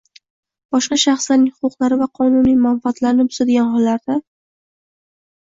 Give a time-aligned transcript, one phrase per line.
[0.75, 4.19] boshqa shaxslarning huquqlari va qonuniy manfaatlarini buzadigan hollarda